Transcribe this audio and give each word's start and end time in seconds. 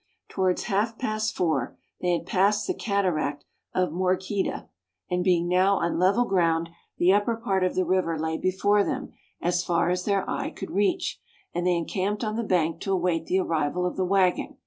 Towards 0.29 0.63
half 0.63 0.97
past 0.97 1.35
four 1.35 1.77
they 2.01 2.11
had 2.17 2.25
passed 2.25 2.65
the 2.65 2.73
cataract 2.73 3.45
of 3.75 3.91
Morgheda, 3.91 4.67
and 5.11 5.23
being 5.23 5.47
now 5.47 5.75
on 5.75 5.99
level 5.99 6.25
ground, 6.25 6.69
the 6.97 7.13
upper 7.13 7.35
part 7.35 7.63
of 7.63 7.75
the 7.75 7.85
river 7.85 8.17
lay 8.17 8.39
before 8.39 8.83
them 8.83 9.13
as 9.41 9.63
far 9.63 9.91
as 9.91 10.05
their 10.05 10.27
eye 10.27 10.49
could 10.49 10.71
reach, 10.71 11.21
and 11.53 11.67
they 11.67 11.75
encamped 11.77 12.23
on 12.23 12.35
the 12.35 12.41
bank 12.43 12.79
to 12.79 12.91
await 12.91 13.27
the 13.27 13.37
arrival 13.41 13.85
of 13.85 13.95
the 13.95 14.03
waggon. 14.03 14.57